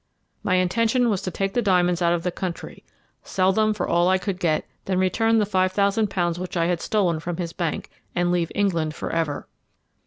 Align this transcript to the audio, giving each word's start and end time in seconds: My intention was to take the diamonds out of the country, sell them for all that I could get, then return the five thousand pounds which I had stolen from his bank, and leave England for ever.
My 0.41 0.55
intention 0.55 1.11
was 1.11 1.21
to 1.21 1.29
take 1.29 1.53
the 1.53 1.61
diamonds 1.61 2.01
out 2.01 2.11
of 2.11 2.23
the 2.23 2.31
country, 2.31 2.83
sell 3.21 3.51
them 3.53 3.71
for 3.71 3.87
all 3.87 4.05
that 4.05 4.11
I 4.13 4.17
could 4.17 4.39
get, 4.39 4.65
then 4.85 4.97
return 4.97 5.37
the 5.37 5.45
five 5.45 5.73
thousand 5.73 6.09
pounds 6.09 6.39
which 6.39 6.57
I 6.57 6.65
had 6.65 6.81
stolen 6.81 7.19
from 7.19 7.37
his 7.37 7.53
bank, 7.53 7.91
and 8.15 8.31
leave 8.31 8.51
England 8.55 8.95
for 8.95 9.11
ever. 9.11 9.47